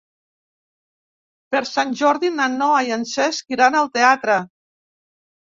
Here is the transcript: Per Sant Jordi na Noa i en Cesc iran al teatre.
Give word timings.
Per 1.55 1.61
Sant 1.71 1.93
Jordi 2.01 2.31
na 2.39 2.49
Noa 2.55 2.81
i 2.89 2.97
en 2.97 3.05
Cesc 3.13 3.55
iran 3.57 3.81
al 3.83 3.93
teatre. 3.99 4.43